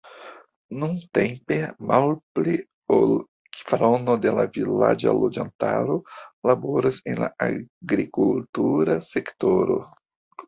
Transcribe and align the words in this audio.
Nuntempe 0.83 1.57
malpli 1.89 2.55
ol 2.95 3.11
kvarono 3.57 4.15
de 4.23 4.33
la 4.39 4.45
vilaĝa 4.55 5.13
loĝantaro 5.17 5.97
laboras 6.53 7.01
en 7.13 7.21
la 7.27 7.31
agrikultura 7.51 8.97
sektoro. 9.09 9.79